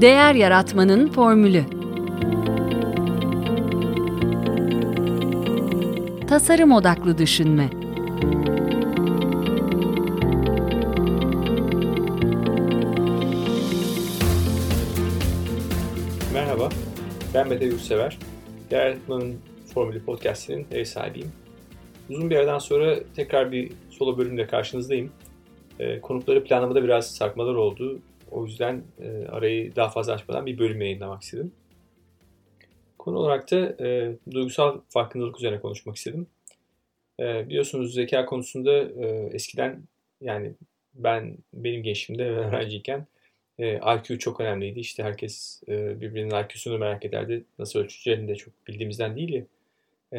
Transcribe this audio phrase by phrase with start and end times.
[0.00, 1.64] Değer Yaratmanın Formülü
[6.28, 7.70] Tasarım Odaklı Düşünme
[16.34, 16.68] Merhaba,
[17.34, 18.18] ben Mete Yurtsever.
[18.70, 19.36] Değer Yaratmanın
[19.74, 21.32] Formülü Podcast'inin ev sahibiyim.
[22.10, 25.12] Uzun bir aradan sonra tekrar bir solo bölümle karşınızdayım.
[25.78, 28.00] E, konukları planlamada biraz sarkmalar oldu.
[28.30, 31.52] O yüzden e, arayı daha fazla açmadan bir bölüm yayınlamak istedim.
[32.98, 36.26] Konu olarak da e, duygusal farkındalık üzerine konuşmak istedim.
[37.20, 39.82] E, biliyorsunuz zeka konusunda e, eskiden
[40.20, 40.52] yani
[40.94, 43.06] ben benim gençliğimde ve öğrenciyken
[43.58, 44.80] e, IQ çok önemliydi.
[44.80, 47.44] İşte herkes e, birbirinin IQ'sunu merak ederdi.
[47.58, 49.44] Nasıl ölçeceğini de çok bildiğimizden değil ya.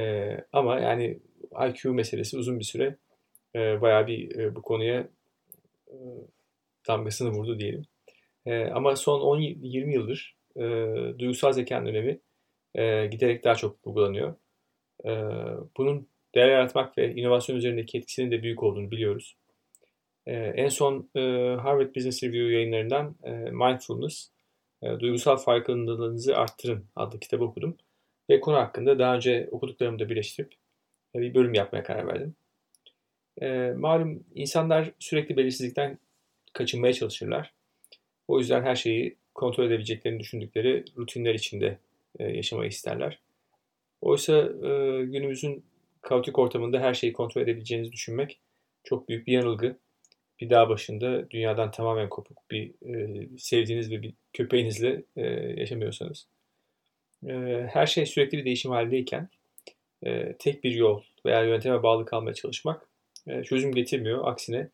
[0.02, 1.20] E, ama yani
[1.70, 2.96] IQ meselesi uzun bir süre
[3.56, 5.08] e, bayağı bir e, bu konuya
[5.88, 5.96] e,
[6.88, 7.86] damgasını vurdu diyelim.
[8.50, 10.64] E, ama son 10-20 yıldır e,
[11.20, 12.20] duygusal zekanın önemi
[12.76, 14.36] e, giderek daha çok vurgulanıyor.
[15.06, 15.12] E,
[15.78, 19.36] bunun değer yaratmak ve inovasyon üzerindeki etkisinin de büyük olduğunu biliyoruz.
[20.26, 21.20] E, en son e,
[21.62, 24.32] Harvard Business Review yayınlarından e, Mindfulness,
[24.84, 27.78] e, Duygusal Farkındalığınızı Arttırın adlı kitabı okudum.
[28.30, 30.54] Ve konu hakkında daha önce okuduklarımı da birleştirip
[31.16, 32.36] e, bir bölüm yapmaya karar verdim.
[33.42, 36.00] E, malum insanlar sürekli belirsizlikten
[36.54, 37.59] kaçınmaya çalışırlar.
[38.30, 41.78] O yüzden her şeyi kontrol edebileceklerini düşündükleri rutinler içinde
[42.20, 43.20] e, yaşamayı isterler.
[44.02, 45.64] Oysa e, günümüzün
[46.02, 48.40] kaotik ortamında her şeyi kontrol edebileceğinizi düşünmek
[48.84, 49.78] çok büyük bir yanılgı.
[50.42, 55.04] Bir dağ başında dünyadan tamamen kopuk bir e, sevdiğiniz ve bir köpeğinizle
[55.58, 56.28] yaşamıyorsanız.
[57.68, 59.30] Her şey sürekli bir değişim halindeyken
[60.40, 62.90] tek bir yol veya yönteme bağlı kalmaya çalışmak
[63.44, 64.28] çözüm getirmiyor.
[64.28, 64.70] Aksine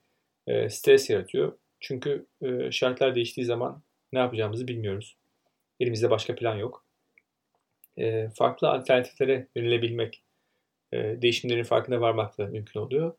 [0.69, 1.57] stres yaratıyor.
[1.87, 3.81] Çünkü e, şartlar değiştiği zaman
[4.13, 5.17] ne yapacağımızı bilmiyoruz.
[5.79, 6.85] Elimizde başka plan yok.
[7.97, 10.23] E, farklı alternatiflere yönelebilmek,
[10.93, 13.13] e, değişimlerin farkına varmakla mümkün oluyor.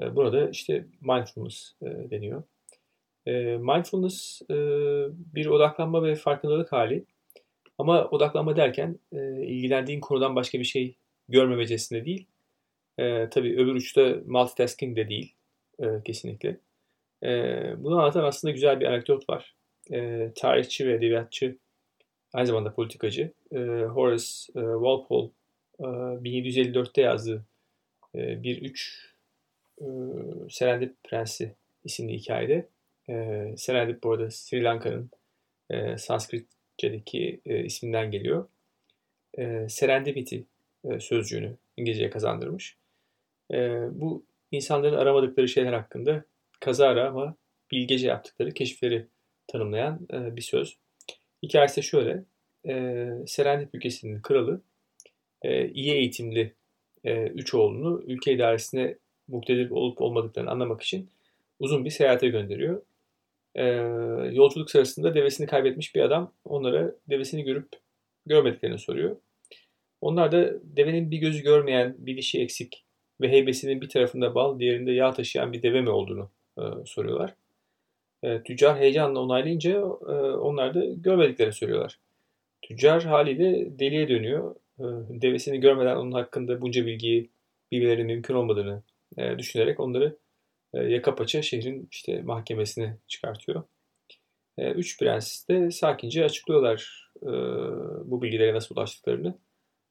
[0.00, 2.42] E, burada işte mindfulness e, deniyor.
[3.26, 4.54] E, mindfulness e,
[5.34, 7.04] bir odaklanma ve farkındalık hali.
[7.78, 10.94] Ama odaklanma derken e, ilgilendiğin konudan başka bir şey
[11.28, 12.26] görmemecesinde değil.
[12.98, 15.34] E, tabii öbür uçta multitasking de değil
[15.78, 16.56] e, kesinlikle.
[17.22, 19.54] E, bunu anlatan aslında güzel bir anekdot var.
[19.92, 21.56] E, tarihçi ve edebiyatçı,
[22.32, 25.30] aynı zamanda politikacı e, Horace e, Walpole
[25.80, 27.44] e, 1754'te yazdığı
[28.14, 29.10] e, bir üç
[29.80, 29.86] e,
[30.50, 31.54] Serendip Prensi
[31.84, 32.68] isimli hikayede.
[33.08, 35.10] E, Serendip bu arada Sri Lanka'nın
[35.70, 38.48] e, Sanskritçedeki e, isminden geliyor.
[39.38, 40.38] E, serendipity
[40.84, 42.76] e, sözcüğünü İngilizceye kazandırmış.
[43.52, 43.56] E,
[43.92, 46.24] bu insanların aramadıkları şeyler hakkında
[46.60, 47.36] kazara ama
[47.70, 49.06] bilgece yaptıkları keşifleri
[49.46, 50.76] tanımlayan e, bir söz.
[51.42, 52.24] Hikayesi de şöyle.
[52.68, 54.62] E, Serendip ülkesinin kralı
[55.42, 56.54] e, iyi eğitimli
[57.04, 58.96] e, üç oğlunu ülke idaresine
[59.28, 61.10] muktedir olup olmadıklarını anlamak için
[61.58, 62.82] uzun bir seyahate gönderiyor.
[63.54, 63.64] E,
[64.32, 67.68] yolculuk sırasında devesini kaybetmiş bir adam onlara devesini görüp
[68.26, 69.16] görmediklerini soruyor.
[70.00, 72.84] Onlar da devenin bir gözü görmeyen, bir dişi eksik
[73.20, 77.34] ve heybesinin bir tarafında bal, diğerinde yağ taşıyan bir deve mi olduğunu e, soruyorlar.
[78.22, 81.98] E, tüccar heyecanla onaylayınca e, onlar da görmediklerini söylüyorlar.
[82.62, 84.54] Tüccar haliyle deliye dönüyor.
[84.78, 84.84] E,
[85.22, 87.30] devesini görmeden onun hakkında bunca bilgiyi
[87.72, 88.82] bilmeleri mümkün olmadığını
[89.18, 90.16] e, düşünerek onları
[90.74, 93.62] e, yaka paça şehrin işte mahkemesine çıkartıyor.
[94.58, 97.30] E, üç prens de sakince açıklıyorlar e,
[98.10, 99.38] bu bilgilere nasıl ulaştıklarını.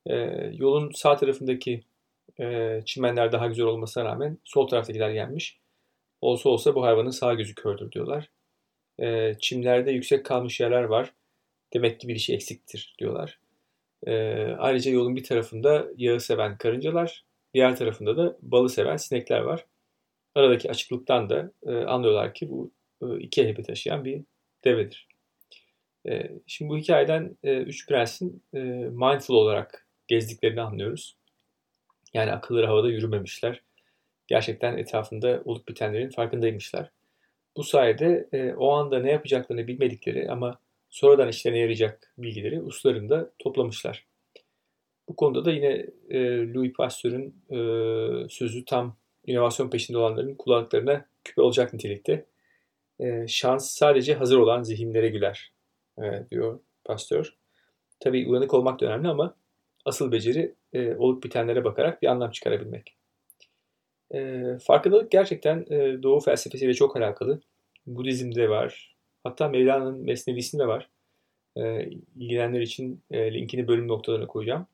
[0.05, 0.15] E,
[0.53, 1.83] yolun sağ tarafındaki
[2.39, 5.59] e, çimenler daha güzel olmasına rağmen sol taraftakiler yenmiş.
[6.21, 8.29] Olsa olsa bu hayvanın sağ gözü kördür diyorlar.
[8.99, 11.13] E, çimlerde yüksek kalmış yerler var.
[11.73, 13.39] Demek ki bir işi eksiktir diyorlar.
[14.07, 14.13] E,
[14.59, 19.65] ayrıca yolun bir tarafında yağı seven karıncalar, diğer tarafında da balı seven sinekler var.
[20.35, 22.71] Aradaki açıklıktan da e, anlıyorlar ki bu
[23.01, 24.23] e, iki heybe taşıyan bir
[24.63, 25.07] devedir.
[26.07, 31.17] E, şimdi bu hikayeden e, üç prensin e, mindful olarak gezdiklerini anlıyoruz.
[32.13, 33.61] Yani akılları havada yürümemişler.
[34.29, 36.91] Gerçekten etrafında olup bitenlerin farkındaymışlar.
[37.57, 40.59] Bu sayede e, o anda ne yapacaklarını bilmedikleri ama
[40.89, 44.07] sonradan işlerine yarayacak bilgileri uslarında toplamışlar.
[45.07, 46.19] Bu konuda da yine e,
[46.53, 47.59] Louis Pasteur'ün e,
[48.29, 52.25] sözü tam inovasyon peşinde olanların kulaklarına küpe olacak nitelikte.
[52.99, 55.53] E, şans sadece hazır olan zihinlere güler
[55.97, 57.37] e, diyor Pasteur.
[57.99, 59.35] Tabii uyanık olmak da önemli ama
[59.85, 62.98] asıl beceri e, olup bitenlere bakarak bir anlam çıkarabilmek.
[64.13, 67.41] E, farkındalık gerçekten e, Doğu felsefesiyle çok alakalı.
[67.87, 68.95] Budizm'de var.
[69.23, 70.89] Hatta Mevlana'nın Mesnevisinde var.
[71.55, 74.67] E, ilgilenenler için e, linkini bölüm noktalarına koyacağım.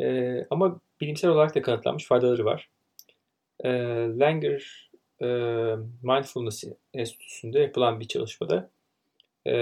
[0.00, 2.68] E, ama bilimsel olarak da kanıtlanmış faydaları var.
[3.64, 3.70] E,
[4.18, 4.90] Langer
[5.22, 5.26] e,
[6.02, 6.64] Mindfulness
[6.94, 8.70] Enstitüsü'nde yapılan bir çalışmada
[9.46, 9.56] e,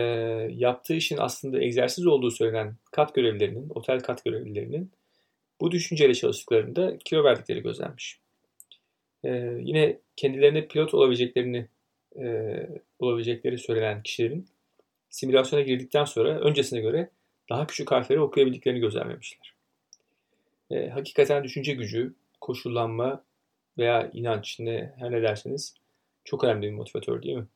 [0.50, 4.93] yaptığı işin aslında egzersiz olduğu söylenen kat görevlilerinin, otel kat görevlilerinin
[5.61, 8.24] bu düşünceyle çalıştıklarında kilo verdikleri gözlenmiş.
[9.25, 9.29] E,
[9.61, 11.67] yine kendilerine pilot olabileceklerini
[12.19, 12.56] e,
[12.99, 14.49] olabilecekleri söylenen kişilerin
[15.11, 17.11] simülasyona girdikten sonra öncesine göre
[17.50, 19.55] daha küçük harfleri okuyabildiklerini gözlemlemişler.
[20.71, 23.25] E, hakikaten düşünce gücü, koşullanma
[23.79, 25.75] veya inanç ne her ne derseniz
[26.25, 27.47] çok önemli bir motivatör değil mi?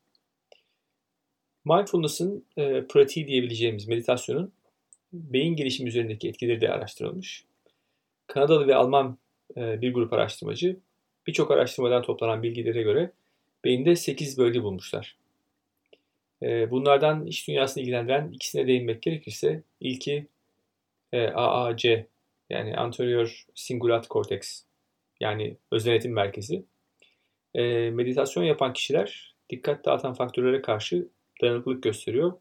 [1.65, 4.53] Mindfulness'ın e, pratiği diyebileceğimiz meditasyonun
[5.13, 7.45] beyin gelişimi üzerindeki etkileri de araştırılmış.
[8.27, 9.19] Kanadalı ve Alman
[9.57, 10.77] e, bir grup araştırmacı
[11.29, 13.11] birçok araştırmadan toplanan bilgilere göre
[13.65, 15.17] beyinde 8 bölge bulmuşlar.
[16.43, 20.27] E, bunlardan iş dünyasını ilgilendiren ikisine değinmek gerekirse ilki
[21.13, 22.07] e, AAC
[22.51, 24.65] yani Anterior Cingulate Cortex
[25.21, 26.63] yani öz denetim merkezi.
[27.55, 31.09] E, meditasyon yapan kişiler dikkat dağıtan faktörlere karşı
[31.43, 32.33] dayanıklılık gösteriyor.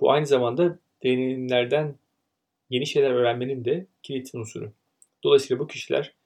[0.00, 1.94] Bu aynı zamanda deneyimlerden
[2.70, 4.72] yeni şeyler öğrenmenin de kilit unsuru.
[5.24, 6.19] Dolayısıyla bu kişiler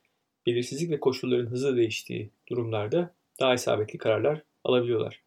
[0.46, 5.22] belirsizlik ve koşulların hızlı değiştiği durumlarda daha isabetli kararlar alabiliyorlar.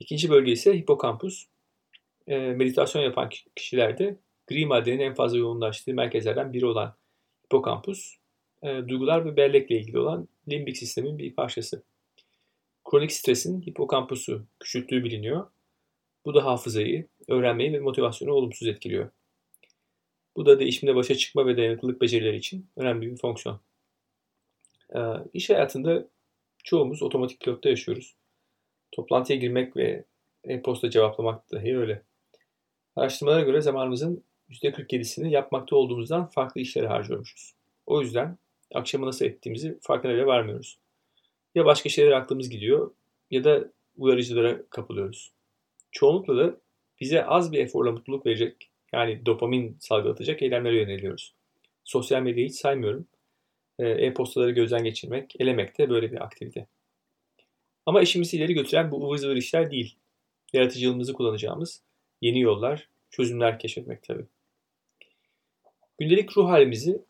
[0.00, 1.46] İkinci bölge ise hipokampus.
[2.26, 4.16] E, meditasyon yapan kişilerde
[4.46, 6.94] gri maddenin en fazla yoğunlaştığı merkezlerden biri olan
[7.46, 8.16] hipokampus,
[8.62, 11.82] e, duygular ve bellekle ilgili olan limbik sistemin bir parçası.
[12.90, 15.46] Kronik stresin hipokampusu küçülttüğü biliniyor.
[16.24, 19.10] Bu da hafızayı, öğrenmeyi ve motivasyonu olumsuz etkiliyor.
[20.36, 23.60] Bu da değişimde başa çıkma ve dayanıklılık becerileri için önemli bir fonksiyon.
[24.94, 24.98] E,
[25.32, 26.08] iş hayatında
[26.64, 28.14] çoğumuz otomatik pilotta yaşıyoruz.
[28.92, 30.04] Toplantıya girmek ve
[30.44, 32.02] e-posta cevaplamak dahi öyle.
[32.96, 37.54] Araştırmalara göre zamanımızın %47'sini yapmakta olduğumuzdan farklı işlere harcıyormuşuz.
[37.86, 38.38] O yüzden
[38.74, 40.78] akşamı nasıl ettiğimizi farkına bile varmıyoruz.
[41.54, 42.90] Ya başka şeyler aklımız gidiyor
[43.30, 43.64] ya da
[43.96, 45.32] uyarıcılara kapılıyoruz.
[45.92, 46.56] Çoğunlukla da
[47.00, 51.34] bize az bir eforla mutluluk verecek yani dopamin salgılatacak eylemlere yöneliyoruz.
[51.84, 53.06] Sosyal medyayı hiç saymıyorum.
[53.78, 56.66] Ee, e-postaları gözden geçirmek, elemek de böyle bir aktivite.
[57.86, 59.96] Ama işimizi ileri götüren bu ıvır zıvır işler değil.
[60.52, 61.82] Yaratıcılığımızı kullanacağımız
[62.20, 64.26] yeni yollar, çözümler keşfetmek tabii.
[65.98, 67.02] Gündelik ruh halimizi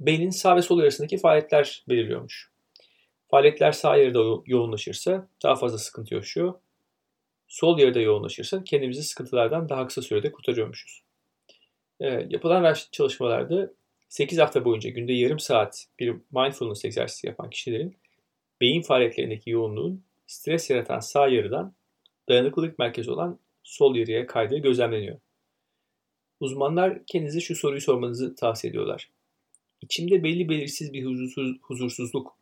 [0.00, 2.50] beynin sağ ve sol arasındaki faaliyetler belirliyormuş.
[3.30, 6.54] Faaliyetler sağ yarıda yoğunlaşırsa daha fazla sıkıntı yaşıyor.
[7.48, 11.02] Sol yarıda yoğunlaşırsa kendimizi sıkıntılardan daha kısa sürede kurtarıyormuşuz.
[12.00, 13.70] E, yapılan çalışmalarda
[14.10, 17.96] 8 hafta boyunca günde yarım saat bir mindfulness egzersizi yapan kişilerin
[18.60, 21.74] beyin faaliyetlerindeki yoğunluğun stres yaratan sağ yarıdan
[22.28, 25.20] dayanıklılık merkezi olan sol yarıya kaydığı gözlemleniyor.
[26.40, 29.10] Uzmanlar kendinize şu soruyu sormanızı tavsiye ediyorlar.
[29.80, 32.36] İçimde belli belirsiz bir huzursuz, huzursuzluk,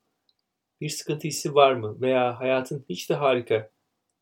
[0.80, 3.70] bir sıkıntı hissi var mı veya hayatın hiç de harika,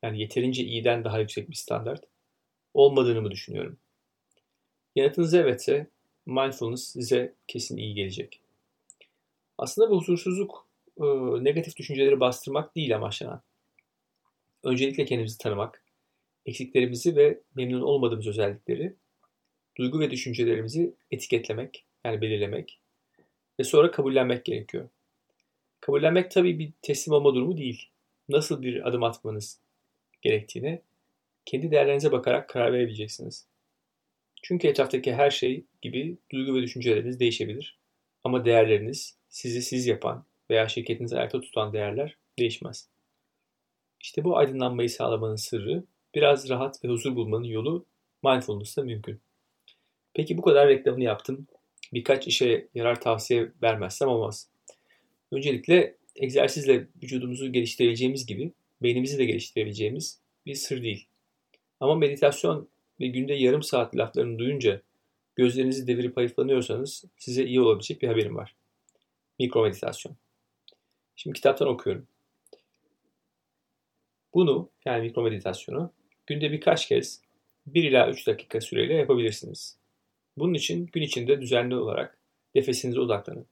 [0.02, 2.04] yani yeterince iyiden daha yüksek bir standart
[2.74, 3.78] olmadığını mı düşünüyorum?
[4.94, 5.90] Yanıtınız evetse
[6.26, 8.40] mindfulness size kesin iyi gelecek.
[9.58, 10.66] Aslında bu huzursuzluk
[11.00, 11.04] e,
[11.44, 13.42] negatif düşünceleri bastırmak değil amaçlanan.
[14.62, 15.82] Öncelikle kendimizi tanımak,
[16.46, 18.94] eksiklerimizi ve memnun olmadığımız özellikleri,
[19.76, 22.78] duygu ve düşüncelerimizi etiketlemek, yani belirlemek
[23.60, 24.88] ve sonra kabullenmek gerekiyor.
[25.80, 27.88] Kabullenmek tabii bir teslim olma durumu değil.
[28.28, 29.60] Nasıl bir adım atmanız
[30.22, 30.82] gerektiğine
[31.44, 33.46] kendi değerlerinize bakarak karar verebileceksiniz.
[34.42, 37.78] Çünkü etraftaki her şey gibi duygu ve düşünceleriniz değişebilir.
[38.24, 42.88] Ama değerleriniz, sizi siz yapan veya şirketinizi ayakta tutan değerler değişmez.
[44.00, 47.86] İşte bu aydınlanmayı sağlamanın sırrı, biraz rahat ve huzur bulmanın yolu
[48.24, 49.20] mindfulness'ta mümkün.
[50.14, 51.46] Peki bu kadar reklamını yaptım
[51.92, 54.48] birkaç işe yarar tavsiye vermezsem olmaz.
[55.32, 58.52] Öncelikle egzersizle vücudumuzu geliştirebileceğimiz gibi
[58.82, 61.06] beynimizi de geliştirebileceğimiz bir sır değil.
[61.80, 62.68] Ama meditasyon
[63.00, 64.82] ve günde yarım saat laflarını duyunca
[65.36, 68.54] gözlerinizi devirip hayıflanıyorsanız size iyi olabilecek bir haberim var.
[69.38, 70.16] Mikro meditasyon.
[71.16, 72.06] Şimdi kitaptan okuyorum.
[74.34, 75.92] Bunu yani mikro meditasyonu
[76.26, 77.20] günde birkaç kez
[77.66, 79.78] 1 ila 3 dakika süreyle yapabilirsiniz.
[80.36, 82.18] Bunun için gün içinde düzenli olarak
[82.54, 83.46] nefesinize odaklanın.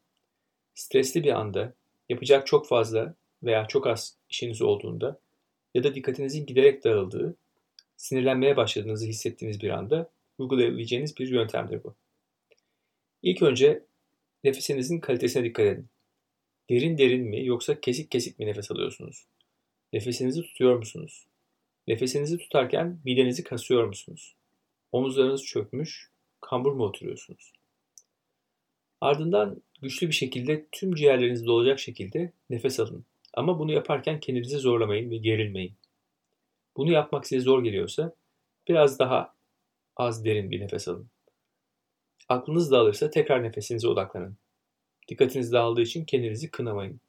[0.75, 1.75] Stresli bir anda,
[2.09, 5.21] yapacak çok fazla veya çok az işiniz olduğunda
[5.75, 7.37] ya da dikkatinizin giderek dağıldığı,
[7.97, 11.95] sinirlenmeye başladığınızı hissettiğiniz bir anda uygulayabileceğiniz bir yöntemdir bu.
[13.23, 13.85] İlk önce
[14.45, 15.89] nefesinizin kalitesine dikkat edin.
[16.71, 19.27] Derin derin mi yoksa kesik kesik mi nefes alıyorsunuz?
[19.93, 21.27] Nefesinizi tutuyor musunuz?
[21.89, 24.35] Nefesinizi tutarken midenizi kasıyor musunuz?
[24.93, 26.11] Omuzlarınız çökmüş,
[26.41, 27.53] kambur mu oturuyorsunuz?
[29.01, 33.05] Ardından güçlü bir şekilde tüm ciğerleriniz dolacak şekilde nefes alın.
[33.35, 35.75] Ama bunu yaparken kendinizi zorlamayın ve gerilmeyin.
[36.77, 38.15] Bunu yapmak size zor geliyorsa
[38.69, 39.35] biraz daha
[39.97, 41.09] az derin bir nefes alın.
[42.29, 44.37] Aklınız dağılırsa tekrar nefesinize odaklanın.
[45.09, 47.01] Dikkatiniz dağıldığı için kendinizi kınamayın.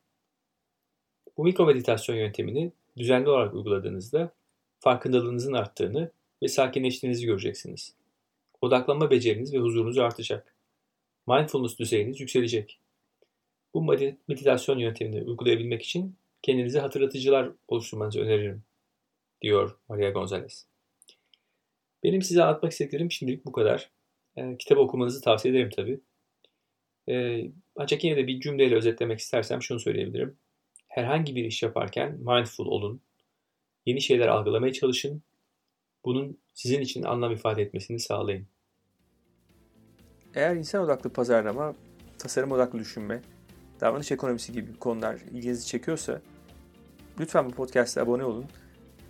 [1.37, 4.31] Bu mikro meditasyon yöntemini düzenli olarak uyguladığınızda
[4.79, 6.11] farkındalığınızın arttığını
[6.43, 7.95] ve sakinleştiğinizi göreceksiniz.
[8.61, 10.55] Odaklanma beceriniz ve huzurunuz artacak.
[11.27, 12.79] Mindfulness düzeyiniz yükselecek.
[13.73, 13.81] Bu
[14.27, 18.63] meditasyon yöntemini uygulayabilmek için kendinize hatırlatıcılar oluşturmanızı öneririm,
[19.45, 20.67] diyor Maria Gonzalez.
[22.03, 23.91] Benim size anlatmak istediklerim şimdilik bu kadar.
[24.35, 25.99] E, kitap okumanızı tavsiye ederim tabii.
[27.09, 27.43] E,
[27.75, 30.37] ancak yine de bir cümleyle özetlemek istersem şunu söyleyebilirim.
[30.87, 33.01] Herhangi bir iş yaparken mindful olun.
[33.85, 35.23] Yeni şeyler algılamaya çalışın.
[36.05, 38.47] Bunun sizin için anlam ifade etmesini sağlayın.
[40.35, 41.75] Eğer insan odaklı pazarlama,
[42.19, 43.21] tasarım odaklı düşünme,
[43.81, 46.21] davranış ekonomisi gibi konular ilginizi çekiyorsa
[47.19, 48.45] lütfen bu podcast'a abone olun.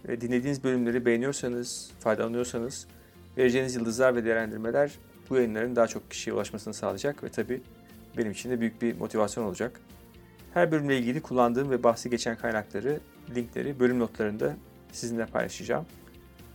[0.08, 2.88] Dinlediğiniz bölümleri beğeniyorsanız, faydalanıyorsanız
[3.38, 4.92] vereceğiniz yıldızlar ve değerlendirmeler
[5.30, 7.62] bu yayınların daha çok kişiye ulaşmasını sağlayacak ve tabii
[8.18, 9.82] benim için de büyük bir motivasyon olacak.
[10.54, 13.00] Her bölümle ilgili kullandığım ve bahsi geçen kaynakları,
[13.36, 14.56] linkleri bölüm notlarında
[14.92, 15.86] sizinle paylaşacağım.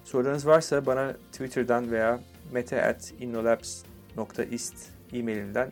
[0.04, 2.21] Sorularınız varsa bana Twitter'dan veya
[2.52, 4.75] mete.innolabs.ist
[5.12, 5.71] e-mailimden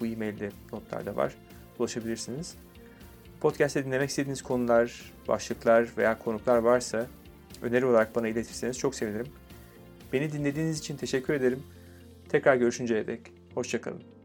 [0.00, 1.34] bu e-mailde notlarda var.
[1.78, 2.54] Ulaşabilirsiniz.
[3.46, 7.06] Podcast'te dinlemek istediğiniz konular, başlıklar veya konuklar varsa
[7.62, 9.26] öneri olarak bana iletirseniz çok sevinirim.
[10.12, 11.62] Beni dinlediğiniz için teşekkür ederim.
[12.28, 13.20] Tekrar görüşünceye dek
[13.54, 14.15] hoşçakalın.